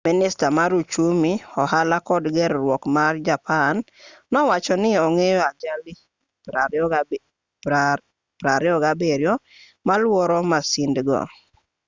[0.09, 1.31] minista mar uchumi
[1.61, 3.75] ohala kod ger-ruok ma japan
[4.31, 5.93] nowacho ni ong'eyo ajali
[8.45, 9.31] 27
[9.87, 11.19] maluoro masindgo